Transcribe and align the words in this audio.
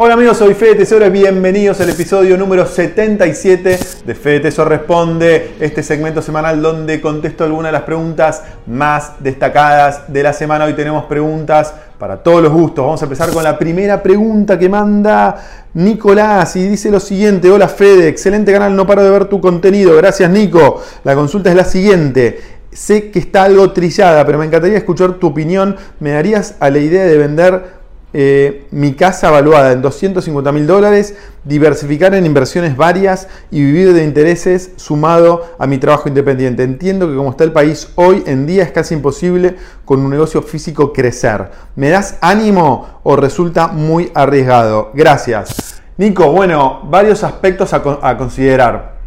Hola 0.00 0.14
amigos, 0.14 0.36
soy 0.36 0.54
Fede 0.54 0.76
Tesoro 0.76 1.10
bienvenidos 1.10 1.80
al 1.80 1.90
episodio 1.90 2.38
número 2.38 2.64
77 2.64 3.78
de 4.06 4.14
Fede 4.14 4.38
Tesoro 4.38 4.70
Responde, 4.70 5.54
este 5.58 5.82
segmento 5.82 6.22
semanal 6.22 6.62
donde 6.62 7.00
contesto 7.00 7.42
algunas 7.42 7.70
de 7.70 7.78
las 7.78 7.82
preguntas 7.82 8.44
más 8.68 9.14
destacadas 9.18 10.04
de 10.06 10.22
la 10.22 10.32
semana. 10.32 10.66
Hoy 10.66 10.74
tenemos 10.74 11.06
preguntas 11.06 11.74
para 11.98 12.22
todos 12.22 12.40
los 12.40 12.52
gustos. 12.52 12.84
Vamos 12.84 13.02
a 13.02 13.06
empezar 13.06 13.30
con 13.30 13.42
la 13.42 13.58
primera 13.58 14.00
pregunta 14.00 14.56
que 14.56 14.68
manda 14.68 15.66
Nicolás 15.74 16.54
y 16.54 16.68
dice 16.68 16.92
lo 16.92 17.00
siguiente, 17.00 17.50
hola 17.50 17.66
Fede, 17.66 18.06
excelente 18.06 18.52
canal, 18.52 18.76
no 18.76 18.86
paro 18.86 19.02
de 19.02 19.10
ver 19.10 19.24
tu 19.24 19.40
contenido, 19.40 19.96
gracias 19.96 20.30
Nico. 20.30 20.80
La 21.02 21.16
consulta 21.16 21.50
es 21.50 21.56
la 21.56 21.64
siguiente. 21.64 22.57
Sé 22.78 23.10
que 23.10 23.18
está 23.18 23.42
algo 23.42 23.72
trillada, 23.72 24.24
pero 24.24 24.38
me 24.38 24.46
encantaría 24.46 24.78
escuchar 24.78 25.14
tu 25.14 25.26
opinión. 25.26 25.74
¿Me 25.98 26.12
darías 26.12 26.54
a 26.60 26.70
la 26.70 26.78
idea 26.78 27.06
de 27.06 27.18
vender 27.18 27.64
eh, 28.12 28.68
mi 28.70 28.92
casa 28.92 29.32
valuada 29.32 29.72
en 29.72 29.82
250 29.82 30.52
mil 30.52 30.68
dólares, 30.68 31.16
diversificar 31.42 32.14
en 32.14 32.24
inversiones 32.24 32.76
varias 32.76 33.26
y 33.50 33.64
vivir 33.64 33.92
de 33.94 34.04
intereses 34.04 34.70
sumado 34.76 35.44
a 35.58 35.66
mi 35.66 35.78
trabajo 35.78 36.08
independiente. 36.08 36.62
Entiendo 36.62 37.08
que 37.08 37.16
como 37.16 37.30
está 37.30 37.42
el 37.42 37.50
país 37.50 37.88
hoy 37.96 38.22
en 38.26 38.46
día 38.46 38.62
es 38.62 38.70
casi 38.70 38.94
imposible 38.94 39.56
con 39.84 39.98
un 39.98 40.10
negocio 40.10 40.40
físico 40.40 40.92
crecer. 40.92 41.50
¿Me 41.74 41.90
das 41.90 42.16
ánimo 42.20 43.00
o 43.02 43.16
resulta 43.16 43.66
muy 43.66 44.12
arriesgado? 44.14 44.92
Gracias. 44.94 45.82
Nico, 45.96 46.30
bueno, 46.30 46.82
varios 46.84 47.24
aspectos 47.24 47.74
a, 47.74 47.82
a 48.02 48.16
considerar. 48.16 48.97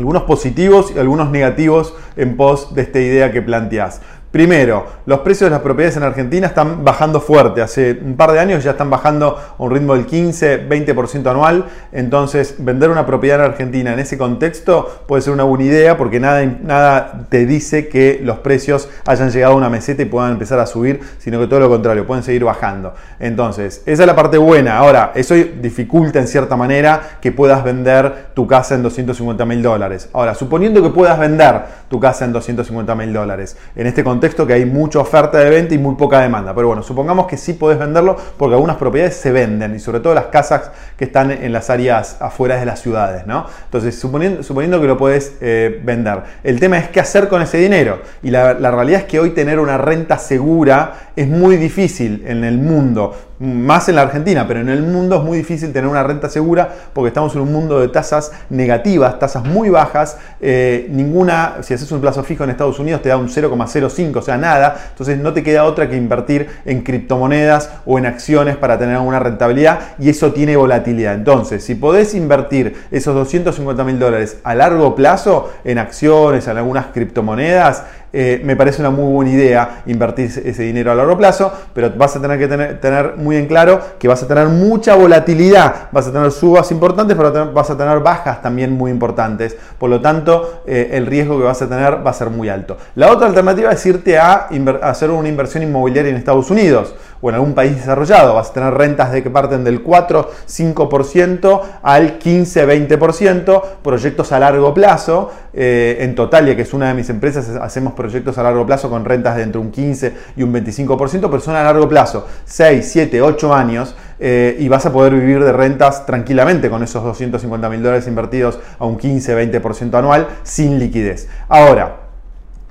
Algunos 0.00 0.22
positivos 0.22 0.94
y 0.96 0.98
algunos 0.98 1.30
negativos 1.30 1.92
en 2.16 2.34
pos 2.38 2.74
de 2.74 2.80
esta 2.80 3.00
idea 3.00 3.32
que 3.32 3.42
planteas. 3.42 4.00
Primero, 4.30 4.86
los 5.06 5.20
precios 5.20 5.50
de 5.50 5.50
las 5.50 5.60
propiedades 5.60 5.96
en 5.96 6.04
Argentina 6.04 6.46
están 6.46 6.84
bajando 6.84 7.20
fuerte. 7.20 7.62
Hace 7.62 7.98
un 8.00 8.14
par 8.14 8.30
de 8.30 8.38
años 8.38 8.62
ya 8.62 8.70
están 8.72 8.88
bajando 8.88 9.36
a 9.36 9.60
un 9.60 9.72
ritmo 9.72 9.96
del 9.96 10.06
15-20% 10.06 11.28
anual. 11.28 11.64
Entonces, 11.90 12.54
vender 12.58 12.90
una 12.90 13.06
propiedad 13.06 13.40
en 13.40 13.46
Argentina 13.46 13.92
en 13.92 13.98
ese 13.98 14.16
contexto 14.16 15.02
puede 15.08 15.22
ser 15.22 15.32
una 15.32 15.42
buena 15.42 15.64
idea 15.64 15.96
porque 15.96 16.20
nada, 16.20 16.44
nada 16.44 17.26
te 17.28 17.44
dice 17.44 17.88
que 17.88 18.20
los 18.22 18.38
precios 18.38 18.88
hayan 19.04 19.32
llegado 19.32 19.54
a 19.54 19.56
una 19.56 19.68
meseta 19.68 20.02
y 20.02 20.04
puedan 20.04 20.30
empezar 20.30 20.60
a 20.60 20.66
subir, 20.66 21.00
sino 21.18 21.40
que 21.40 21.48
todo 21.48 21.58
lo 21.58 21.68
contrario, 21.68 22.06
pueden 22.06 22.22
seguir 22.22 22.44
bajando. 22.44 22.94
Entonces, 23.18 23.82
esa 23.84 24.02
es 24.04 24.06
la 24.06 24.14
parte 24.14 24.38
buena. 24.38 24.78
Ahora, 24.78 25.10
eso 25.16 25.34
dificulta 25.34 26.20
en 26.20 26.28
cierta 26.28 26.54
manera 26.54 27.18
que 27.20 27.32
puedas 27.32 27.64
vender 27.64 28.26
tu 28.34 28.46
casa 28.46 28.76
en 28.76 28.84
250 28.84 29.44
mil 29.44 29.60
dólares. 29.60 30.08
Ahora, 30.12 30.36
suponiendo 30.36 30.80
que 30.84 30.90
puedas 30.90 31.18
vender 31.18 31.62
tu 31.88 31.98
casa 31.98 32.24
en 32.24 32.32
250 32.32 32.94
mil 32.94 33.12
dólares, 33.12 33.56
en 33.74 33.88
este 33.88 34.04
contexto, 34.04 34.19
contexto 34.20 34.46
que 34.46 34.52
hay 34.52 34.66
mucha 34.66 34.98
oferta 34.98 35.38
de 35.38 35.48
venta 35.48 35.74
y 35.74 35.78
muy 35.78 35.94
poca 35.94 36.20
demanda. 36.20 36.54
Pero 36.54 36.66
bueno, 36.66 36.82
supongamos 36.82 37.26
que 37.26 37.38
sí 37.38 37.54
podés 37.54 37.78
venderlo 37.78 38.16
porque 38.36 38.54
algunas 38.54 38.76
propiedades 38.76 39.16
se 39.16 39.32
venden 39.32 39.74
y 39.74 39.78
sobre 39.78 40.00
todo 40.00 40.12
las 40.12 40.26
casas 40.26 40.70
que 40.98 41.06
están 41.06 41.30
en 41.30 41.50
las 41.54 41.70
áreas 41.70 42.18
afuera 42.20 42.56
de 42.60 42.66
las 42.66 42.82
ciudades, 42.82 43.26
¿no? 43.26 43.46
Entonces, 43.64 43.98
suponiendo, 43.98 44.42
suponiendo 44.42 44.78
que 44.78 44.86
lo 44.86 44.98
puedes 44.98 45.38
eh, 45.40 45.80
vender. 45.82 46.22
El 46.44 46.60
tema 46.60 46.76
es 46.76 46.90
qué 46.90 47.00
hacer 47.00 47.28
con 47.28 47.40
ese 47.40 47.56
dinero. 47.56 48.02
Y 48.22 48.30
la, 48.30 48.52
la 48.52 48.70
realidad 48.70 49.00
es 49.00 49.06
que 49.06 49.18
hoy 49.18 49.30
tener 49.30 49.58
una 49.58 49.78
renta 49.78 50.18
segura 50.18 51.12
es 51.16 51.26
muy 51.26 51.56
difícil 51.56 52.22
en 52.26 52.44
el 52.44 52.58
mundo 52.58 53.14
más 53.40 53.88
en 53.88 53.96
la 53.96 54.02
Argentina, 54.02 54.46
pero 54.46 54.60
en 54.60 54.68
el 54.68 54.82
mundo 54.82 55.16
es 55.16 55.22
muy 55.22 55.38
difícil 55.38 55.72
tener 55.72 55.88
una 55.90 56.02
renta 56.02 56.28
segura 56.28 56.68
porque 56.92 57.08
estamos 57.08 57.34
en 57.34 57.40
un 57.40 57.50
mundo 57.50 57.80
de 57.80 57.88
tasas 57.88 58.32
negativas, 58.50 59.18
tasas 59.18 59.44
muy 59.44 59.70
bajas. 59.70 60.18
Eh, 60.42 60.86
ninguna, 60.90 61.56
si 61.62 61.72
haces 61.72 61.90
un 61.90 62.02
plazo 62.02 62.22
fijo 62.22 62.44
en 62.44 62.50
Estados 62.50 62.78
Unidos, 62.78 63.00
te 63.00 63.08
da 63.08 63.16
un 63.16 63.28
0,05, 63.28 64.09
o 64.18 64.22
sea, 64.22 64.36
nada. 64.36 64.76
Entonces 64.90 65.18
no 65.18 65.32
te 65.32 65.42
queda 65.42 65.64
otra 65.64 65.88
que 65.88 65.96
invertir 65.96 66.48
en 66.64 66.82
criptomonedas 66.82 67.70
o 67.86 67.98
en 67.98 68.06
acciones 68.06 68.56
para 68.56 68.78
tener 68.78 68.98
una 68.98 69.18
rentabilidad 69.18 69.80
y 69.98 70.10
eso 70.10 70.32
tiene 70.32 70.56
volatilidad. 70.56 71.14
Entonces, 71.14 71.64
si 71.64 71.74
podés 71.74 72.14
invertir 72.14 72.74
esos 72.90 73.14
250 73.14 73.84
mil 73.84 73.98
dólares 73.98 74.38
a 74.44 74.54
largo 74.54 74.94
plazo 74.94 75.52
en 75.64 75.78
acciones, 75.78 76.46
en 76.48 76.56
algunas 76.56 76.86
criptomonedas, 76.86 77.84
eh, 78.12 78.40
me 78.44 78.56
parece 78.56 78.80
una 78.80 78.90
muy 78.90 79.12
buena 79.12 79.30
idea 79.30 79.82
invertir 79.86 80.26
ese 80.44 80.62
dinero 80.62 80.90
a 80.90 80.94
largo 80.94 81.16
plazo, 81.16 81.52
pero 81.72 81.90
vas 81.96 82.16
a 82.16 82.20
tener 82.20 82.38
que 82.38 82.48
tener, 82.48 83.16
muy 83.16 83.36
en 83.36 83.46
claro 83.46 83.80
que 83.98 84.08
vas 84.08 84.22
a 84.22 84.28
tener 84.28 84.48
mucha 84.48 84.96
volatilidad, 84.96 85.88
vas 85.92 86.08
a 86.08 86.12
tener 86.12 86.30
subas 86.32 86.70
importantes, 86.72 87.16
pero 87.16 87.52
vas 87.52 87.70
a 87.70 87.76
tener 87.76 88.00
bajas 88.00 88.42
también 88.42 88.72
muy 88.72 88.90
importantes. 88.90 89.56
Por 89.78 89.90
lo 89.90 90.00
tanto, 90.00 90.62
eh, 90.66 90.90
el 90.92 91.06
riesgo 91.06 91.38
que 91.38 91.44
vas 91.44 91.60
a 91.62 91.68
tener 91.68 92.04
va 92.04 92.10
a 92.10 92.14
ser 92.14 92.30
muy 92.30 92.48
alto. 92.48 92.76
La 92.94 93.10
otra 93.10 93.26
alternativa 93.26 93.70
es 93.70 93.84
irte 93.86 94.18
a, 94.18 94.48
a 94.82 94.90
hacer 94.90 95.10
una 95.10 95.28
inversión 95.28 95.62
inmobiliaria 95.62 96.10
en 96.10 96.16
Estados 96.16 96.50
Unidos 96.50 96.94
o 97.20 97.28
en 97.28 97.34
algún 97.34 97.54
país 97.54 97.76
desarrollado. 97.76 98.34
Vas 98.34 98.50
a 98.50 98.52
tener 98.52 98.74
rentas 98.74 99.12
de 99.12 99.22
que 99.22 99.30
parten 99.30 99.64
del 99.64 99.84
4-5% 99.84 101.60
al 101.82 102.18
15-20%, 102.18 103.62
proyectos 103.82 104.32
a 104.32 104.38
largo 104.38 104.72
plazo. 104.74 105.30
Eh, 105.52 105.98
en 106.00 106.14
Totalia, 106.14 106.54
que 106.56 106.62
es 106.62 106.72
una 106.72 106.88
de 106.88 106.94
mis 106.94 107.10
empresas, 107.10 107.48
hacemos 107.60 107.94
proyectos 107.94 108.38
a 108.38 108.42
largo 108.42 108.64
plazo 108.66 108.88
con 108.88 109.04
rentas 109.04 109.36
de 109.36 109.42
entre 109.42 109.60
un 109.60 109.70
15 109.70 110.14
y 110.36 110.42
un 110.42 110.52
25%, 110.52 111.20
pero 111.28 111.40
son 111.40 111.56
a 111.56 111.62
largo 111.62 111.88
plazo, 111.88 112.26
6, 112.44 112.88
7, 112.90 113.22
8 113.22 113.54
años. 113.54 113.94
Eh, 114.22 114.56
y 114.58 114.68
vas 114.68 114.84
a 114.84 114.92
poder 114.92 115.14
vivir 115.14 115.42
de 115.42 115.50
rentas 115.50 116.04
tranquilamente 116.04 116.68
con 116.68 116.82
esos 116.82 117.02
250 117.02 117.70
mil 117.70 117.82
dólares 117.82 118.06
invertidos 118.06 118.60
a 118.78 118.84
un 118.84 118.98
15-20% 118.98 119.94
anual 119.94 120.28
sin 120.42 120.78
liquidez. 120.78 121.26
Ahora, 121.48 121.99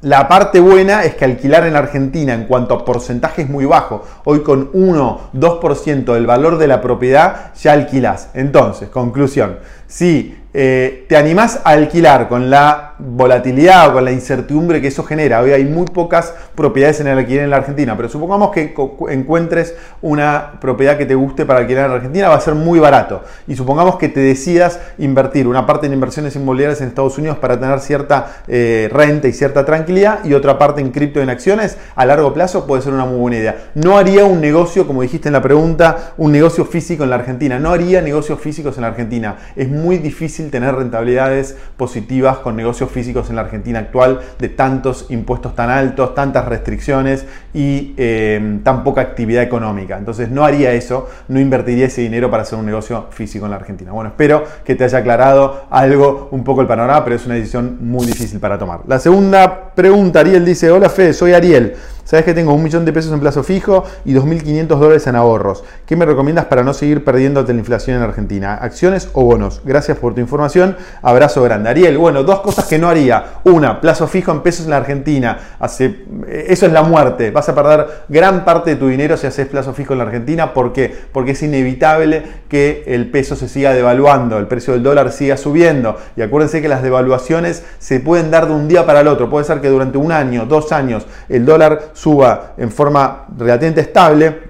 la 0.02 0.28
parte 0.28 0.60
buena 0.60 1.04
es 1.04 1.16
que 1.16 1.26
alquilar 1.26 1.66
en 1.66 1.76
Argentina 1.76 2.34
en 2.34 2.46
cuanto 2.46 2.74
a 2.74 2.86
porcentaje 2.86 3.42
es 3.42 3.50
muy 3.50 3.66
bajo. 3.66 4.06
Hoy 4.24 4.44
con 4.44 4.72
1-2% 4.72 6.14
del 6.14 6.26
valor 6.26 6.58
de 6.58 6.68
la 6.68 6.82
propiedad 6.82 7.54
ya 7.56 7.74
alquilás. 7.74 8.30
Entonces, 8.34 8.90
conclusión, 8.90 9.60
si 9.88 10.38
eh, 10.54 11.06
te 11.10 11.18
animás 11.18 11.62
a 11.64 11.72
alquilar 11.72 12.30
con 12.30 12.50
la 12.50 12.89
volatilidad 13.00 13.90
o 13.90 13.94
con 13.94 14.06
la 14.06 14.12
incertidumbre 14.12 14.82
que 14.82 14.88
eso 14.90 15.04
genera. 15.04 15.42
Hoy 15.42 15.52
hay 15.52 15.66
muy 15.66 15.86
pocas 15.86 16.34
propiedades 16.54 17.00
en 17.00 17.08
el 17.08 17.18
alquiler 17.18 17.44
en 17.46 17.50
la 17.50 17.58
Argentina, 17.58 17.96
pero 17.96 18.10
supongamos 18.10 18.52
que 18.52 18.76
encuentres 19.10 19.74
una 20.02 20.60
propiedad 20.60 20.98
que 20.98 21.06
te 21.06 21.16
guste 21.16 21.46
para 21.46 21.62
alquilar 21.62 21.86
en 21.86 21.92
la 21.92 21.98
Argentina, 21.98 22.30
va 22.30 22.36
a 22.36 22.42
ser 22.42 22.56
muy 22.56 22.80
barato. 22.80 23.24
Y 23.48 23.56
supongamos 23.56 23.96
que 23.96 24.10
te 24.10 24.20
decidas 24.20 24.80
invertir 24.98 25.48
una 25.48 25.66
parte 25.66 25.88
en 25.88 25.94
inversiones 25.94 26.36
inmobiliarias 26.36 26.82
en 26.82 26.90
Estados 26.90 27.18
Unidos 27.18 27.38
para 27.38 27.60
tener 27.60 27.80
cierta 27.80 28.44
eh, 28.48 28.90
renta 28.92 29.28
y 29.28 29.34
cierta 29.34 29.66
tranquilidad 29.66 30.24
y 30.26 30.34
otra 30.34 30.58
parte 30.58 30.82
en 30.82 30.92
cripto 30.92 31.22
en 31.22 31.30
acciones, 31.30 31.78
a 31.96 32.06
largo 32.06 32.34
plazo 32.34 32.68
puede 32.68 32.82
ser 32.82 32.94
una 32.94 33.06
muy 33.06 33.18
buena 33.20 33.38
idea. 33.38 33.70
No 33.76 33.98
haría 33.98 34.26
un 34.26 34.42
negocio, 34.42 34.86
como 34.86 35.02
dijiste 35.02 35.30
en 35.30 35.34
la 35.34 35.42
pregunta, 35.42 36.14
un 36.18 36.32
negocio 36.32 36.66
físico 36.66 37.04
en 37.04 37.10
la 37.12 37.16
Argentina. 37.16 37.60
No 37.60 37.72
haría 37.72 38.02
negocios 38.02 38.40
físicos 38.40 38.78
en 38.78 38.82
la 38.82 38.90
Argentina. 38.90 39.38
Es 39.56 39.70
muy 39.70 39.98
difícil 39.98 40.52
tener 40.52 40.76
rentabilidades 40.76 41.56
positivas 41.78 42.40
con 42.40 42.56
negocios 42.56 42.89
físicos 42.90 43.30
en 43.30 43.36
la 43.36 43.42
Argentina 43.42 43.80
actual 43.80 44.20
de 44.38 44.50
tantos 44.50 45.08
impuestos 45.10 45.56
tan 45.56 45.70
altos, 45.70 46.14
tantas 46.16 46.46
restricciones 46.46 47.26
y 47.54 47.94
eh, 47.98 48.60
tan 48.64 48.84
poca 48.84 49.02
actividad 49.02 49.44
económica. 49.44 49.98
Entonces 49.98 50.30
no 50.30 50.46
haría 50.46 50.72
eso, 50.74 51.10
no 51.28 51.40
invertiría 51.40 51.88
ese 51.88 52.02
dinero 52.02 52.30
para 52.30 52.44
hacer 52.44 52.60
un 52.60 52.66
negocio 52.66 53.08
físico 53.12 53.46
en 53.46 53.52
la 53.52 53.58
Argentina. 53.58 53.92
Bueno, 53.92 54.10
espero 54.10 54.44
que 54.64 54.76
te 54.76 54.84
haya 54.84 55.00
aclarado 55.00 55.66
algo, 55.70 56.30
un 56.32 56.44
poco 56.44 56.62
el 56.62 56.68
panorama, 56.68 57.04
pero 57.04 57.16
es 57.16 57.26
una 57.26 57.36
decisión 57.36 57.78
muy 57.82 58.06
difícil 58.06 58.40
para 58.40 58.58
tomar. 58.58 58.82
La 58.88 59.00
segunda 59.00 59.72
pregunta, 59.74 60.20
Ariel 60.20 60.46
dice, 60.46 60.70
hola 60.72 60.90
Fede, 60.90 61.14
soy 61.14 61.34
Ariel. 61.34 61.76
Sabes 62.10 62.26
que 62.26 62.34
tengo 62.34 62.56
un 62.56 62.64
millón 62.64 62.86
de 62.86 62.92
pesos 62.92 63.14
en 63.14 63.20
plazo 63.20 63.44
fijo 63.44 63.84
y 64.04 64.16
2.500 64.16 64.66
dólares 64.66 65.06
en 65.06 65.16
ahorros. 65.16 65.64
¿Qué 65.86 65.96
me 65.96 66.08
recomiendas 66.08 66.46
para 66.46 66.64
no 66.64 66.74
seguir 66.74 67.06
perdiendo 67.06 67.42
ante 67.42 67.54
la 67.54 67.60
inflación 67.60 67.98
en 67.98 68.02
Argentina? 68.02 68.56
¿Acciones 68.56 69.10
o 69.14 69.26
bonos? 69.26 69.62
Gracias 69.64 69.96
por 69.96 70.16
tu 70.16 70.20
información. 70.20 70.76
Abrazo 71.04 71.44
grande. 71.44 71.70
Ariel, 71.70 72.00
bueno, 72.00 72.24
dos 72.24 72.40
cosas 72.40 72.66
que 72.66 72.80
no 72.80 72.90
haría. 72.90 73.34
Una, 73.44 73.80
plazo 73.80 74.08
fijo 74.08 74.32
en 74.32 74.42
pesos 74.42 74.66
en 74.66 74.72
la 74.72 74.78
Argentina. 74.78 75.38
Hace, 75.60 76.04
eso 76.48 76.66
es 76.66 76.72
la 76.72 76.82
muerte. 76.82 77.30
Vas 77.30 77.48
a 77.48 77.54
perder 77.54 77.86
gran 78.10 78.44
parte 78.44 78.72
de 78.72 78.78
tu 78.78 78.88
dinero 78.88 79.16
si 79.16 79.28
haces 79.28 79.48
plazo 79.48 79.76
fijo 79.76 79.94
en 79.94 80.00
la 80.00 80.06
Argentina. 80.06 80.52
¿Por 80.56 80.74
qué? 80.74 80.92
Porque 81.14 81.34
es 81.34 81.44
inevitable 81.44 82.24
que 82.50 82.86
el 82.88 83.12
peso 83.12 83.36
se 83.36 83.48
siga 83.48 83.72
devaluando, 83.72 84.40
el 84.40 84.48
precio 84.48 84.74
del 84.74 84.82
dólar 84.82 85.12
siga 85.12 85.38
subiendo. 85.38 85.96
Y 86.16 86.24
acuérdense 86.24 86.60
que 86.60 86.70
las 86.70 86.82
devaluaciones 86.82 87.64
se 87.78 88.00
pueden 88.00 88.32
dar 88.32 88.48
de 88.48 88.54
un 88.54 88.68
día 88.68 88.88
para 88.88 89.02
el 89.02 89.08
otro. 89.08 89.30
Puede 89.30 89.46
ser 89.46 89.62
que 89.62 89.70
durante 89.70 90.00
un 90.00 90.12
año, 90.12 90.48
dos 90.48 90.72
años, 90.72 91.06
el 91.30 91.46
dólar 91.46 91.92
suba 92.00 92.54
en 92.58 92.72
forma 92.72 93.26
relativamente 93.38 93.82
estable, 93.82 94.42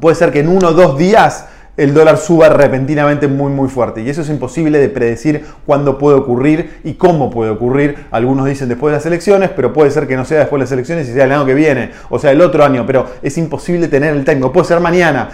puede 0.00 0.16
ser 0.16 0.32
que 0.32 0.40
en 0.40 0.48
uno 0.48 0.68
o 0.68 0.72
dos 0.72 0.98
días 0.98 1.46
el 1.82 1.94
dólar 1.94 2.16
suba 2.18 2.48
repentinamente 2.48 3.26
muy 3.26 3.50
muy 3.50 3.68
fuerte. 3.68 4.02
Y 4.02 4.08
eso 4.08 4.22
es 4.22 4.28
imposible 4.28 4.78
de 4.78 4.88
predecir 4.88 5.44
cuándo 5.66 5.98
puede 5.98 6.16
ocurrir 6.16 6.80
y 6.84 6.94
cómo 6.94 7.30
puede 7.30 7.50
ocurrir. 7.50 7.96
Algunos 8.10 8.46
dicen 8.46 8.68
después 8.68 8.92
de 8.92 8.98
las 8.98 9.06
elecciones, 9.06 9.50
pero 9.50 9.72
puede 9.72 9.90
ser 9.90 10.06
que 10.06 10.16
no 10.16 10.24
sea 10.24 10.40
después 10.40 10.60
de 10.60 10.64
las 10.64 10.72
elecciones 10.72 11.08
y 11.08 11.12
sea 11.12 11.24
el 11.24 11.32
año 11.32 11.44
que 11.44 11.54
viene, 11.54 11.90
o 12.08 12.18
sea, 12.18 12.30
el 12.30 12.40
otro 12.40 12.64
año, 12.64 12.84
pero 12.86 13.06
es 13.22 13.36
imposible 13.38 13.88
tener 13.88 14.14
el 14.14 14.24
timing. 14.24 14.52
Puede 14.52 14.66
ser 14.66 14.80
mañana, 14.80 15.28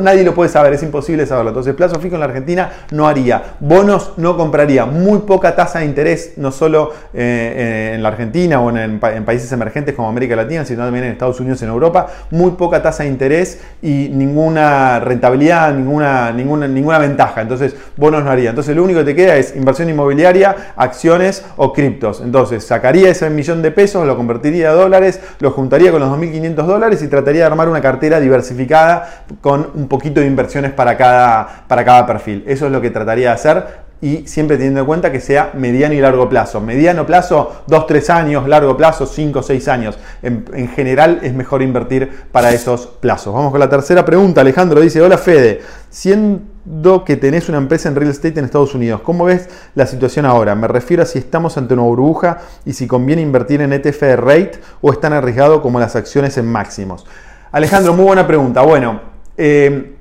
nadie 0.00 0.24
lo 0.24 0.34
puede 0.34 0.48
saber, 0.48 0.72
es 0.72 0.82
imposible 0.82 1.26
saberlo. 1.26 1.50
Entonces, 1.50 1.74
plazo 1.74 2.00
fijo 2.00 2.14
en 2.14 2.20
la 2.20 2.26
Argentina 2.26 2.70
no 2.90 3.06
haría. 3.06 3.54
Bonos 3.60 4.12
no 4.16 4.36
compraría. 4.36 4.86
Muy 4.86 5.20
poca 5.20 5.54
tasa 5.54 5.80
de 5.80 5.86
interés, 5.86 6.34
no 6.36 6.52
solo 6.52 6.92
eh, 7.12 7.92
en 7.94 8.02
la 8.02 8.08
Argentina 8.08 8.60
o 8.60 8.74
en, 8.76 8.98
países 9.00 9.50
emergentes 9.52 9.94
como 9.94 10.08
América 10.08 10.36
Latina, 10.36 10.64
sino 10.64 10.84
también 10.84 11.04
en 11.04 11.12
Estados 11.12 11.38
Unidos 11.40 11.60
en 11.62 11.68
Europa. 11.68 12.06
Muy 12.30 12.52
poca 12.52 12.82
tasa 12.82 13.02
de 13.02 13.10
interés 13.10 13.60
y 13.82 14.08
ninguna 14.12 15.00
rentabilidad, 15.00 15.74
ninguna, 15.82 16.32
ninguna, 16.32 16.68
ninguna 16.68 16.98
ventaja. 16.98 17.42
Entonces, 17.42 17.76
bonos 17.96 18.24
no 18.24 18.30
haría. 18.30 18.50
Entonces, 18.50 18.74
lo 18.74 18.84
único 18.84 19.00
que 19.00 19.06
te 19.06 19.16
queda 19.16 19.36
es 19.36 19.54
inversión 19.56 19.88
inmobiliaria, 19.88 20.72
acciones 20.76 21.44
o 21.56 21.72
criptos. 21.72 22.20
Entonces, 22.20 22.64
sacaría 22.64 23.10
ese 23.10 23.28
millón 23.30 23.62
de 23.62 23.70
pesos, 23.70 24.06
lo 24.06 24.16
convertiría 24.16 24.70
a 24.70 24.72
dólares, 24.72 25.20
lo 25.40 25.50
juntaría 25.50 25.90
con 25.90 26.00
los 26.00 26.10
2.500 26.10 26.54
dólares 26.64 27.02
y 27.02 27.08
trataría 27.08 27.42
de 27.42 27.46
armar 27.46 27.68
una 27.68 27.80
cartera 27.80 28.20
diversificada 28.20 29.24
con 29.40 29.70
un 29.74 29.88
poquito 29.88 30.20
de 30.20 30.26
inversiones 30.26 30.72
para 30.72 30.96
cada, 30.96 31.64
para 31.68 31.84
cada 31.84 32.06
perfil. 32.06 32.44
Eso 32.46 32.66
es 32.66 32.72
lo 32.72 32.80
que 32.80 32.90
trataría 32.90 33.28
de 33.28 33.34
hacer 33.34 33.91
y 34.02 34.26
siempre 34.26 34.56
teniendo 34.56 34.80
en 34.80 34.86
cuenta 34.86 35.12
que 35.12 35.20
sea 35.20 35.52
mediano 35.54 35.94
y 35.94 36.00
largo 36.00 36.28
plazo. 36.28 36.60
Mediano 36.60 37.06
plazo, 37.06 37.62
2-3 37.68 38.10
años, 38.10 38.48
largo 38.48 38.76
plazo, 38.76 39.06
5-6 39.06 39.68
años. 39.68 39.96
En, 40.22 40.44
en, 40.52 40.68
general 40.68 41.20
es 41.22 41.32
mejor 41.32 41.62
invertir 41.62 42.10
para 42.32 42.50
esos 42.50 42.88
plazos. 42.88 43.32
Vamos 43.32 43.52
con 43.52 43.60
la 43.60 43.70
tercera 43.70 44.04
pregunta. 44.04 44.40
Alejandro 44.40 44.80
dice, 44.80 45.00
hola 45.00 45.18
Fede, 45.18 45.60
siendo 45.88 47.04
que 47.04 47.16
tenés 47.16 47.48
una 47.48 47.58
empresa 47.58 47.88
en 47.88 47.94
real 47.94 48.10
estate 48.10 48.40
en 48.40 48.44
Estados 48.44 48.74
Unidos, 48.74 49.02
¿cómo 49.02 49.26
ves 49.26 49.48
la 49.76 49.86
situación 49.86 50.26
ahora? 50.26 50.56
Me 50.56 50.66
refiero 50.66 51.04
a 51.04 51.06
si 51.06 51.20
estamos 51.20 51.56
ante 51.56 51.74
una 51.74 51.84
burbuja 51.84 52.38
y 52.64 52.72
si 52.72 52.88
conviene 52.88 53.22
invertir 53.22 53.60
en 53.62 53.72
ETF 53.72 54.00
de 54.00 54.16
rate 54.16 54.52
o 54.80 54.90
es 54.90 54.98
tan 55.00 55.12
arriesgado 55.12 55.62
como 55.62 55.78
las 55.78 55.94
acciones 55.94 56.36
en 56.38 56.46
máximos. 56.46 57.06
Alejandro, 57.52 57.94
muy 57.94 58.06
buena 58.06 58.26
pregunta. 58.26 58.62
Bueno, 58.62 59.00
eh, 59.36 59.94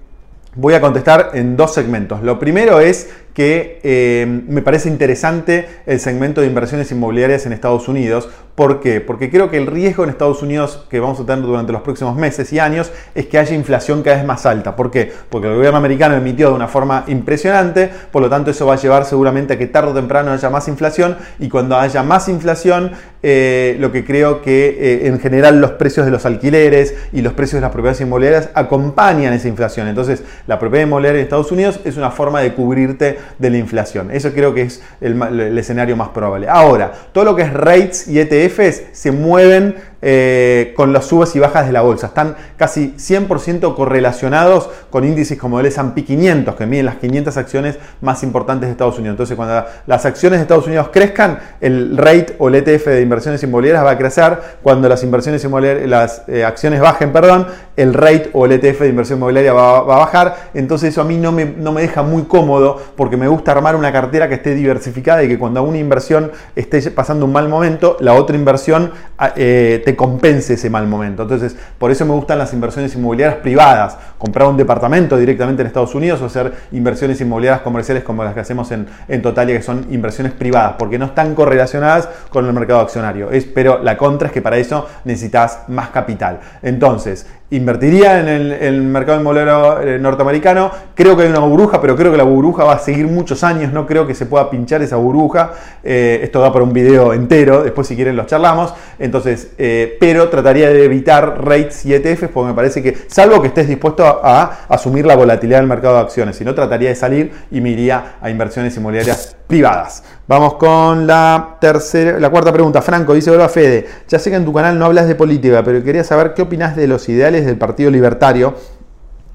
voy 0.55 0.73
a 0.73 0.81
contestar 0.81 1.31
en 1.33 1.55
dos 1.55 1.73
segmentos. 1.73 2.21
Lo 2.23 2.39
primero 2.39 2.79
es 2.79 3.09
que 3.33 3.79
eh, 3.83 4.25
me 4.47 4.61
parece 4.61 4.89
interesante 4.89 5.67
el 5.85 5.99
segmento 5.99 6.41
de 6.41 6.47
inversiones 6.47 6.91
inmobiliarias 6.91 7.45
en 7.45 7.53
Estados 7.53 7.87
Unidos. 7.87 8.29
¿Por 8.55 8.81
qué? 8.81 8.99
Porque 8.99 9.31
creo 9.31 9.49
que 9.49 9.57
el 9.57 9.67
riesgo 9.67 10.03
en 10.03 10.09
Estados 10.09 10.41
Unidos 10.41 10.85
que 10.89 10.99
vamos 10.99 11.19
a 11.19 11.25
tener 11.25 11.43
durante 11.43 11.71
los 11.71 11.81
próximos 11.81 12.17
meses 12.17 12.51
y 12.51 12.59
años 12.59 12.91
es 13.15 13.27
que 13.27 13.37
haya 13.37 13.55
inflación 13.55 14.03
cada 14.03 14.17
vez 14.17 14.25
más 14.25 14.45
alta. 14.45 14.75
¿Por 14.75 14.91
qué? 14.91 15.11
Porque 15.29 15.47
el 15.47 15.55
gobierno 15.55 15.77
americano 15.77 16.15
emitió 16.15 16.49
de 16.49 16.55
una 16.55 16.67
forma 16.67 17.05
impresionante, 17.07 17.89
por 18.11 18.21
lo 18.21 18.29
tanto 18.29 18.51
eso 18.51 18.65
va 18.65 18.73
a 18.73 18.77
llevar 18.77 19.05
seguramente 19.05 19.53
a 19.53 19.57
que 19.57 19.67
tarde 19.67 19.91
o 19.91 19.93
temprano 19.93 20.31
haya 20.31 20.49
más 20.49 20.67
inflación 20.67 21.17
y 21.39 21.47
cuando 21.47 21.77
haya 21.77 22.03
más 22.03 22.27
inflación, 22.27 22.91
eh, 23.23 23.77
lo 23.79 23.91
que 23.91 24.03
creo 24.03 24.41
que 24.41 24.69
eh, 24.69 25.07
en 25.07 25.19
general 25.19 25.61
los 25.61 25.71
precios 25.71 26.05
de 26.05 26.11
los 26.11 26.25
alquileres 26.25 26.95
y 27.13 27.21
los 27.21 27.33
precios 27.33 27.57
de 27.57 27.61
las 27.61 27.71
propiedades 27.71 28.01
inmobiliarias 28.01 28.49
acompañan 28.53 29.31
esa 29.33 29.47
inflación. 29.47 29.87
Entonces 29.87 30.23
la 30.45 30.59
propiedad 30.59 30.85
inmobiliaria 30.85 31.19
en 31.19 31.23
Estados 31.23 31.51
Unidos 31.51 31.79
es 31.85 31.97
una 31.97 32.11
forma 32.11 32.41
de 32.41 32.53
cubrirte 32.53 33.17
de 33.37 33.49
la 33.49 33.57
inflación. 33.57 34.11
Eso 34.11 34.31
creo 34.33 34.53
que 34.53 34.63
es 34.63 34.81
el, 34.99 35.57
escenario 35.57 35.95
más 35.95 36.09
probable. 36.09 36.47
Ahora, 36.49 36.91
todo 37.11 37.23
lo 37.23 37.35
que 37.35 37.43
es 37.43 37.53
rates 37.53 38.07
y 38.07 38.19
ETFs 38.19 38.83
se 38.91 39.11
mueven 39.11 39.75
eh, 40.01 40.73
con 40.75 40.93
las 40.93 41.05
subas 41.05 41.35
y 41.35 41.39
bajas 41.39 41.67
de 41.67 41.71
la 41.71 41.81
bolsa. 41.81 42.07
Están 42.07 42.35
casi 42.57 42.95
100% 42.97 43.75
correlacionados 43.75 44.69
con 44.89 45.03
índices 45.03 45.37
como 45.37 45.59
el 45.59 45.67
S&P 45.67 46.03
500, 46.03 46.55
que 46.55 46.65
miden 46.65 46.85
las 46.85 46.95
500 46.95 47.37
acciones 47.37 47.77
más 48.01 48.23
importantes 48.23 48.67
de 48.67 48.71
Estados 48.71 48.97
Unidos. 48.97 49.13
Entonces, 49.13 49.35
cuando 49.35 49.63
las 49.85 50.05
acciones 50.05 50.39
de 50.39 50.43
Estados 50.43 50.67
Unidos 50.67 50.89
crezcan, 50.91 51.39
el 51.59 51.97
rate 51.97 52.35
o 52.39 52.47
el 52.47 52.55
ETF 52.55 52.87
de 52.87 53.01
inversiones 53.01 53.43
inmobiliarias 53.43 53.85
va 53.85 53.91
a 53.91 53.97
crecer. 53.97 54.37
Cuando 54.63 54.89
las 54.89 55.03
inversiones 55.03 55.43
inmobiliarias, 55.43 55.87
las 55.87 56.23
eh, 56.27 56.43
acciones 56.43 56.79
bajen, 56.79 57.11
perdón, 57.11 57.47
el 57.75 57.93
rate 57.93 58.29
o 58.33 58.45
el 58.45 58.53
ETF 58.53 58.81
de 58.81 58.89
inversión 58.89 59.19
inmobiliaria 59.19 59.53
va, 59.53 59.77
a 59.77 59.81
bajar. 59.81 60.49
Entonces, 60.53 60.89
eso 60.89 61.01
a 61.01 61.05
mí 61.05 61.17
no 61.17 61.31
me, 61.31 61.45
no 61.45 61.71
me 61.71 61.81
deja 61.81 62.03
muy 62.03 62.23
cómodo 62.23 62.81
porque 62.95 63.17
me 63.17 63.27
gusta 63.27 63.51
armar 63.51 63.75
una 63.75 63.91
cartera 63.91 64.27
que 64.27 64.35
esté 64.35 64.55
diversificada 64.55 65.23
y 65.23 65.27
que 65.27 65.37
cuando 65.37 65.61
una 65.63 65.77
inversión 65.77 66.31
esté 66.55 66.81
pasando 66.91 67.25
un 67.25 67.31
mal 67.31 67.47
momento, 67.47 67.97
la 67.99 68.13
otra 68.13 68.35
inversión 68.35 68.91
ah, 69.17 69.33
eh, 69.35 69.81
compense 69.95 70.53
ese 70.53 70.69
mal 70.69 70.87
momento. 70.87 71.23
Entonces, 71.23 71.55
por 71.77 71.91
eso 71.91 72.05
me 72.05 72.13
gustan 72.13 72.37
las 72.37 72.53
inversiones 72.53 72.95
inmobiliarias 72.95 73.39
privadas. 73.39 73.97
Comprar 74.17 74.47
un 74.47 74.57
departamento 74.57 75.17
directamente 75.17 75.61
en 75.61 75.67
Estados 75.67 75.95
Unidos 75.95 76.21
o 76.21 76.25
hacer 76.25 76.53
inversiones 76.71 77.19
inmobiliarias 77.21 77.61
comerciales 77.61 78.03
como 78.03 78.23
las 78.23 78.33
que 78.33 78.39
hacemos 78.39 78.71
en, 78.71 78.87
en 79.07 79.21
Totalia, 79.21 79.55
que 79.55 79.63
son 79.63 79.87
inversiones 79.89 80.33
privadas, 80.33 80.75
porque 80.77 80.97
no 80.97 81.05
están 81.05 81.35
correlacionadas 81.35 82.09
con 82.29 82.45
el 82.45 82.53
mercado 82.53 82.79
accionario. 82.81 83.31
Es, 83.31 83.45
pero 83.45 83.81
la 83.81 83.97
contra 83.97 84.27
es 84.27 84.33
que 84.33 84.41
para 84.41 84.57
eso 84.57 84.87
necesitas 85.05 85.61
más 85.67 85.89
capital. 85.89 86.39
Entonces, 86.61 87.25
invertiría 87.51 88.19
en 88.19 88.27
el, 88.27 88.81
mercado 88.81 89.19
inmobiliario 89.19 89.81
eh, 89.81 89.99
norteamericano. 89.99 90.71
Creo 90.95 91.15
que 91.15 91.23
hay 91.23 91.29
una 91.29 91.39
burbuja, 91.39 91.79
pero 91.81 91.95
creo 91.95 92.11
que 92.11 92.17
la 92.17 92.23
burbuja 92.23 92.63
va 92.63 92.73
a 92.73 92.79
seguir 92.79 93.07
muchos 93.07 93.43
años. 93.43 93.71
No 93.73 93.85
creo 93.85 94.07
que 94.07 94.15
se 94.15 94.25
pueda 94.25 94.49
pinchar 94.49 94.81
esa 94.81 94.95
burbuja. 94.95 95.51
Eh, 95.83 96.21
esto 96.23 96.39
da 96.39 96.51
para 96.51 96.63
un 96.63 96.73
video 96.73 97.13
entero. 97.13 97.63
Después, 97.63 97.87
si 97.87 97.95
quieren, 97.95 98.15
los 98.15 98.25
charlamos. 98.25 98.73
Entonces, 98.99 99.51
eh, 99.57 99.97
pero 99.99 100.29
trataría 100.29 100.69
de 100.69 100.85
evitar 100.85 101.45
rates 101.45 101.85
y 101.85 101.93
ETFs 101.93 102.29
porque 102.33 102.49
me 102.49 102.53
parece 102.53 102.81
que, 102.81 102.97
salvo 103.07 103.41
que 103.41 103.47
estés 103.47 103.67
dispuesto 103.67 104.05
a, 104.05 104.65
asumir 104.69 105.05
la 105.05 105.15
volatilidad 105.15 105.59
del 105.59 105.67
mercado 105.67 105.95
de 105.95 106.01
acciones, 106.01 106.35
si 106.35 106.45
no, 106.45 106.55
trataría 106.55 106.89
de 106.89 106.95
salir 106.95 107.31
y 107.51 107.59
me 107.61 107.69
iría 107.69 108.15
a 108.21 108.29
inversiones 108.29 108.75
inmobiliarias 108.77 109.35
privadas. 109.51 110.01
Vamos 110.27 110.53
con 110.53 111.05
la 111.05 111.57
tercera, 111.59 112.17
la 112.17 112.29
cuarta 112.29 112.53
pregunta. 112.53 112.81
Franco 112.81 113.13
dice: 113.13 113.31
Hola 113.31 113.49
Fede, 113.49 113.85
ya 114.07 114.17
sé 114.17 114.29
que 114.29 114.37
en 114.37 114.45
tu 114.45 114.53
canal 114.53 114.79
no 114.79 114.85
hablas 114.85 115.09
de 115.09 115.15
política, 115.15 115.61
pero 115.61 115.83
quería 115.83 116.05
saber 116.05 116.33
qué 116.33 116.43
opinas 116.43 116.77
de 116.77 116.87
los 116.87 117.09
ideales 117.09 117.45
del 117.45 117.57
Partido 117.57 117.91
Libertario 117.91 118.55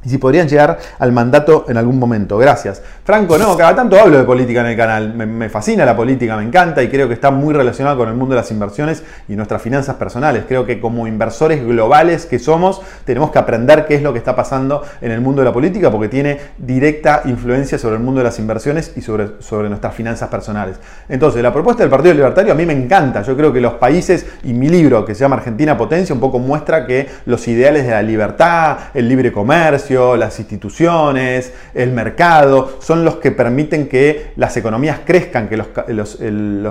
y 0.07 0.09
si 0.09 0.19
podrían 0.19 0.49
llegar 0.49 0.79
al 1.01 1.11
mandato 1.11 1.67
en 1.69 1.77
algún 1.77 1.99
momento. 1.99 2.39
Gracias. 2.39 2.81
Franco, 3.05 3.37
no, 3.39 3.57
cada 3.57 3.75
tanto 3.75 3.99
hablo 3.99 4.17
de 4.17 4.25
política 4.25 4.61
en 4.61 4.67
el 4.67 4.77
canal. 4.77 5.15
Me, 5.15 5.49
fascina 5.49 5.85
la 5.85 5.97
política, 5.97 6.37
me 6.37 6.45
encanta 6.45 6.81
y 6.83 6.89
creo 6.89 7.09
que 7.09 7.15
está 7.15 7.33
muy 7.33 7.53
relacionado 7.53 7.99
con 7.99 8.09
el 8.09 8.15
mundo 8.15 8.35
de 8.37 8.41
las 8.41 8.51
inversiones 8.53 9.03
y 9.29 9.35
nuestras 9.35 9.61
finanzas 9.61 9.97
personales. 9.97 10.45
Creo 10.47 10.65
que 10.65 10.81
como 10.81 11.09
inversores 11.09 11.65
globales 11.65 12.25
que 12.27 12.39
somos, 12.39 12.83
tenemos 13.05 13.33
que 13.33 13.41
aprender 13.41 13.87
qué 13.87 13.97
es 13.97 14.03
lo 14.03 14.13
que 14.13 14.21
está 14.21 14.37
pasando 14.37 14.83
en 15.01 15.11
el 15.11 15.21
mundo 15.21 15.43
de 15.43 15.47
la 15.47 15.53
política 15.53 15.91
porque 15.91 16.09
tiene 16.09 16.39
directa 16.57 17.23
influencia 17.25 17.77
sobre 17.77 17.97
el 17.97 18.03
mundo 18.03 18.21
de 18.21 18.25
las 18.25 18.39
inversiones 18.39 18.93
y 18.95 19.01
sobre, 19.01 19.41
sobre 19.41 19.69
nuestras 19.69 19.93
finanzas 19.93 20.29
personales. 20.29 20.77
Entonces, 21.09 21.43
la 21.43 21.53
propuesta 21.53 21.83
del 21.83 21.91
Partido 21.91 22.15
Libertario 22.15 22.53
a 22.53 22.57
mí 22.57 22.65
me 22.65 22.75
encanta. 22.75 23.23
Yo 23.23 23.37
creo 23.37 23.53
que 23.53 23.61
los 23.61 23.75
países 23.75 24.25
y 24.45 24.53
mi 24.53 24.69
libro 24.69 25.05
que 25.05 25.17
se 25.17 25.23
llama 25.23 25.37
Argentina 25.37 25.77
Potencia 25.77 26.15
un 26.15 26.21
poco 26.21 26.39
muestra 26.39 26.87
que 26.87 27.09
los 27.25 27.47
ideales 27.49 27.87
de 27.87 27.91
la 27.91 28.03
libertad, 28.03 28.79
el 28.95 29.09
libre 29.09 29.33
comercio, 29.33 29.96
las 30.17 30.39
instituciones, 30.39 31.53
el 31.75 31.91
mercado, 31.93 32.79
son 32.81 33.05
los 33.05 33.17
que 33.17 33.31
permiten 33.31 33.89
que 33.89 34.33
las 34.37 34.57
economías 34.57 35.01
crezcan, 35.05 35.49
que 35.49 35.57
los, 35.57 36.17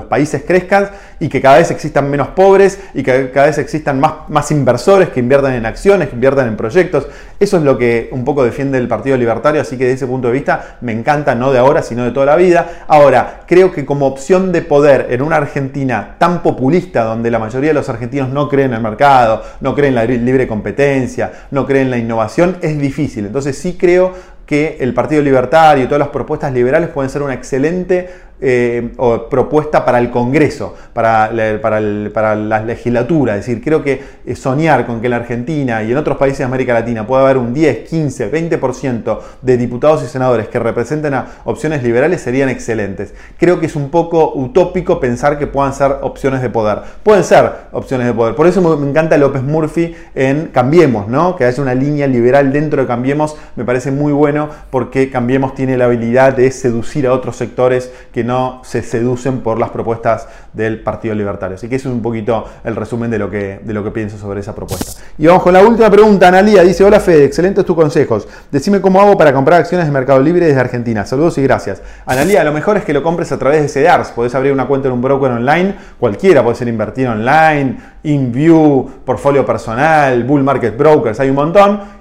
países 0.10 0.44
crezcan 0.46 0.90
y 1.20 1.28
que 1.30 1.42
cada 1.42 1.58
vez 1.58 1.72
existan 1.72 2.10
menos 2.10 2.30
pobres 2.30 2.80
y 2.94 3.04
que 3.04 3.32
cada 3.32 3.48
vez 3.48 3.58
existan 3.58 4.00
más, 4.00 4.30
más 4.30 4.52
inversores 4.52 5.10
que 5.10 5.20
inviertan 5.20 5.54
en 5.54 5.66
acciones, 5.66 6.10
que 6.10 6.16
inviertan 6.16 6.48
en 6.48 6.58
proyectos. 6.58 7.08
Eso 7.40 7.58
es 7.58 7.64
lo 7.64 7.78
que 7.78 8.10
un 8.12 8.24
poco 8.24 8.44
defiende 8.44 8.78
el 8.78 8.88
Partido 8.88 9.18
Libertario, 9.18 9.62
así 9.62 9.78
que 9.78 9.86
desde 9.86 9.96
ese 9.96 10.08
punto 10.08 10.28
de 10.28 10.34
vista 10.34 10.78
me 10.82 10.92
encanta, 10.92 11.36
no 11.36 11.52
de 11.52 11.60
ahora, 11.60 11.82
sino 11.82 12.04
de 12.04 12.12
toda 12.12 12.26
la 12.26 12.36
vida. 12.36 12.86
Ahora, 12.88 13.42
creo 13.48 13.72
que 13.72 13.86
como 13.86 14.08
opción 14.08 14.52
de 14.52 14.62
poder 14.62 15.08
en 15.10 15.22
una 15.22 15.38
Argentina 15.38 16.16
tan 16.18 16.44
populista, 16.44 17.04
donde 17.04 17.32
la 17.32 17.40
mayoría 17.40 17.72
de 17.72 17.74
los 17.74 17.90
argentinos 17.90 18.30
no 18.30 18.48
creen 18.48 18.72
en 18.72 18.76
el 18.76 18.82
mercado, 18.82 19.42
no 19.62 19.74
creen 19.74 19.90
en 19.90 19.96
la 19.96 20.06
libre 20.06 20.48
competencia, 20.48 21.32
no 21.52 21.66
creen 21.66 21.86
en 21.86 21.92
la 21.92 21.98
innovación, 21.98 22.58
es 22.62 22.78
difícil 22.78 23.05
entonces 23.18 23.58
sí 23.58 23.76
creo 23.80 24.14
que 24.46 24.78
el 24.80 24.94
Partido 24.94 25.22
Libertario 25.22 25.84
y 25.84 25.88
todas 25.88 26.00
las 26.00 26.10
propuestas 26.10 26.54
liberales 26.54 26.90
pueden 26.90 27.10
ser 27.10 27.22
una 27.22 27.34
excelente 27.34 28.10
eh, 28.42 28.92
propuesta 29.30 29.86
para 29.86 30.00
el 30.00 30.10
Congreso, 30.10 30.76
para, 30.94 31.32
para, 31.62 32.36
la 32.36 32.62
legislatura. 32.64 33.36
Es 33.38 33.46
decir, 33.46 33.64
creo 33.64 33.84
que 33.84 34.02
eh, 34.26 34.36
soñar 34.36 34.86
con 34.86 35.00
que 35.00 35.08
en 35.08 35.12
la 35.12 35.18
Argentina 35.18 35.84
y 35.84 35.92
en 35.92 35.98
otros 35.98 36.18
países 36.18 36.40
de 36.40 36.44
América 36.46 36.74
Latina 36.74 37.08
pueda 37.08 37.24
haber 37.24 37.38
un 37.38 37.54
10, 37.54 37.88
15, 37.90 38.32
20% 38.32 39.20
de 39.42 39.58
diputados 39.58 40.04
y 40.04 40.08
senadores 40.08 40.48
que 40.48 40.60
representen 40.60 41.14
a 41.14 41.28
opciones 41.46 41.84
liberales 41.84 42.22
serían 42.22 42.50
excelentes. 42.50 43.14
Creo 43.38 43.60
que 43.60 43.68
es 43.68 43.76
un 43.76 43.90
poco 43.90 44.34
utópico 44.36 45.00
pensar 45.00 45.40
que 45.40 45.48
puedan 45.48 45.74
ser 45.74 45.98
opciones 46.02 46.42
de 46.42 46.50
poder. 46.50 46.80
Pueden 47.04 47.24
ser 47.24 47.52
opciones 47.72 48.08
de 48.08 48.14
poder. 48.14 48.36
Por 48.36 48.48
eso 48.48 48.62
me 48.62 48.90
encanta 48.90 49.18
López 49.18 49.44
Murphy 49.44 49.96
en 50.14 50.48
Cambiemos, 50.48 51.08
¿no? 51.08 51.36
Que 51.36 51.46
haya 51.46 51.62
una 51.62 51.74
línea 51.74 52.08
liberal 52.08 52.52
dentro 52.52 52.82
de 52.82 52.88
Cambiemos 52.88 53.38
me 53.56 53.64
parece 53.64 53.92
muy 53.92 54.12
bueno 54.12 54.50
porque 54.70 55.10
Cambiemos 55.10 55.56
tiene 55.56 55.78
la 55.78 55.86
habilidad 55.86 56.34
de 56.34 56.52
seducir 56.52 57.08
a 57.08 57.14
otros 57.14 57.36
sectores 57.36 57.92
que 58.12 58.24
no 58.26 58.62
se 58.64 58.82
seducen 58.82 59.42
por 59.42 59.60
las 59.60 59.70
propuestas 59.70 60.28
del 60.54 60.82
Partido 60.82 61.16
Libertario. 61.16 61.56
Así 61.56 61.70
que 61.70 61.76
eso 61.76 61.90
es 61.90 61.96
un 61.96 62.02
poquito 62.02 62.46
el 62.64 62.76
resumen 62.76 63.10
de 63.12 63.20
lo 63.20 63.30
que, 63.30 63.60
de 63.64 63.74
lo 63.74 63.84
que 63.84 63.92
pienso 63.92 64.18
sobre 64.18 64.42
esa 64.42 64.54
propuesta. 64.54 65.02
Y 65.18 65.28
vamos 65.28 65.44
con 65.44 65.54
la 65.54 65.64
última 65.64 65.90
pregunta. 65.90 66.28
Analía 66.28 66.64
dice, 66.64 66.84
hola 66.84 67.00
Fede, 67.00 67.26
excelentes 67.26 67.66
tus 67.66 67.76
consejos. 67.76 68.28
Decime 68.52 68.82
cómo 68.82 69.00
hago 69.00 69.18
para 69.18 69.34
comprar 69.34 69.62
acciones 69.62 69.86
de 69.86 69.92
Mercado 69.92 70.20
Libre 70.20 70.48
desde 70.48 70.60
Argentina. 70.60 71.06
Saludos 71.06 71.38
y 71.38 71.44
gracias. 71.44 71.82
Analía, 72.06 72.44
lo 72.44 72.52
mejor 72.52 72.78
es 72.78 72.84
que 72.84 72.94
lo 72.94 73.04
compres 73.04 73.32
a 73.32 73.40
través 73.40 73.62
de 73.62 73.82
CDARS. 73.82 74.12
Podés 74.12 74.36
abrir 74.36 74.52
una 74.52 74.68
cuenta 74.68 74.88
en 74.88 74.94
un 74.94 75.02
broker 75.02 75.32
online, 75.32 75.76
cualquiera, 76.00 76.44
puede 76.44 76.56
ser 76.56 76.68
invertir 76.68 77.08
online, 77.08 77.78
InView, 78.06 78.90
portfolio 79.06 79.46
personal, 79.46 80.24
Bull 80.24 80.44
Market 80.44 80.78
Brokers, 80.78 81.20
hay 81.20 81.30
un 81.30 81.36
montón 81.36 81.96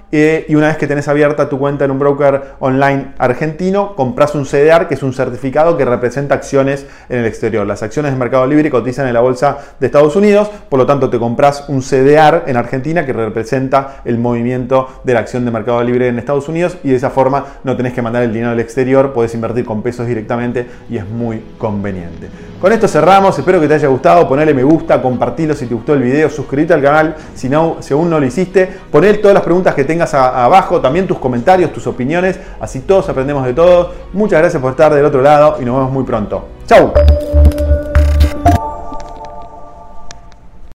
y 0.47 0.55
una 0.55 0.67
vez 0.67 0.77
que 0.77 0.87
tenés 0.87 1.09
abierta 1.09 1.49
tu 1.49 1.59
cuenta 1.59 1.83
en 1.83 1.91
un 1.91 1.99
broker 1.99 2.55
online 2.59 3.13
argentino, 3.17 3.95
compras 3.95 4.33
un 4.33 4.45
CDR, 4.45 4.87
que 4.87 4.93
es 4.93 5.03
un 5.03 5.13
certificado 5.13 5.75
que 5.75 5.83
representa 5.83 6.35
acciones 6.35 6.85
en 7.09 7.19
el 7.19 7.25
exterior. 7.25 7.67
Las 7.67 7.83
acciones 7.83 8.13
de 8.13 8.17
Mercado 8.17 8.45
Libre 8.47 8.69
cotizan 8.69 9.07
en 9.07 9.13
la 9.13 9.19
bolsa 9.19 9.57
de 9.77 9.87
Estados 9.87 10.15
Unidos, 10.15 10.49
por 10.69 10.79
lo 10.79 10.85
tanto 10.85 11.09
te 11.09 11.19
compras 11.19 11.65
un 11.67 11.81
CDR 11.81 12.43
en 12.47 12.55
Argentina 12.55 13.05
que 13.05 13.11
representa 13.11 14.03
el 14.05 14.17
movimiento 14.17 14.87
de 15.03 15.15
la 15.15 15.19
acción 15.19 15.43
de 15.43 15.51
Mercado 15.51 15.83
Libre 15.83 16.07
en 16.07 16.17
Estados 16.17 16.47
Unidos 16.47 16.77
y 16.83 16.91
de 16.91 16.95
esa 16.95 17.09
forma 17.09 17.45
no 17.65 17.75
tenés 17.75 17.91
que 17.91 18.01
mandar 18.01 18.23
el 18.23 18.31
dinero 18.31 18.51
al 18.51 18.59
exterior, 18.61 19.11
podés 19.11 19.35
invertir 19.35 19.65
con 19.65 19.81
pesos 19.81 20.07
directamente 20.07 20.65
y 20.89 20.97
es 20.97 21.05
muy 21.05 21.43
conveniente. 21.57 22.29
Con 22.61 22.71
esto 22.71 22.87
cerramos, 22.87 23.37
espero 23.37 23.59
que 23.59 23.67
te 23.67 23.73
haya 23.73 23.89
gustado, 23.89 24.27
ponele 24.29 24.53
me 24.53 24.63
gusta, 24.63 25.01
compartilo 25.01 25.53
si 25.53 25.65
te 25.65 25.75
gustó 25.75 25.93
el 25.95 26.03
video, 26.03 26.29
suscríbete 26.29 26.73
al 26.73 26.81
canal 26.81 27.15
si, 27.33 27.49
no, 27.49 27.77
si 27.79 27.93
aún 27.93 28.09
no 28.09 28.19
lo 28.19 28.25
hiciste, 28.25 28.69
poner 28.91 29.21
todas 29.21 29.33
las 29.33 29.43
preguntas 29.43 29.73
que 29.73 29.83
tengas 29.83 30.13
abajo, 30.13 30.81
también 30.81 31.07
tus 31.07 31.19
comentarios, 31.19 31.73
tus 31.73 31.87
opiniones, 31.87 32.39
así 32.59 32.81
todos 32.81 33.09
aprendemos 33.09 33.45
de 33.45 33.53
todos. 33.53 33.89
Muchas 34.13 34.39
gracias 34.39 34.61
por 34.61 34.71
estar 34.71 34.93
del 34.93 35.05
otro 35.05 35.21
lado 35.21 35.57
y 35.59 35.65
nos 35.65 35.75
vemos 35.77 35.91
muy 35.91 36.03
pronto. 36.03 36.47
¡Chao! 36.67 36.93